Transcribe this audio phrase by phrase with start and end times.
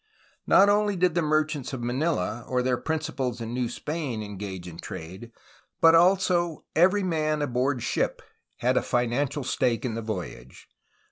[0.47, 4.79] Not only did the merchants of Manila, or their principals in New Spain, engage in
[4.79, 5.31] trade,
[5.79, 8.23] but also every man aboard ship
[8.57, 10.67] had a financial stake in the voyage.